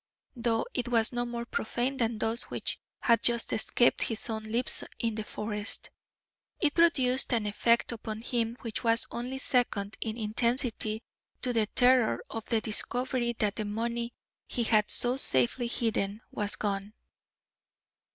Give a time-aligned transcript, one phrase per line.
[0.35, 4.83] Though it was no more profane than those which had just escaped his own lips
[4.97, 5.91] in the forest,
[6.59, 11.03] it produced an effect upon him which was only second in intensity
[11.43, 14.11] to the terror of the discovery that the money
[14.47, 16.95] he had so safely hidden was gone.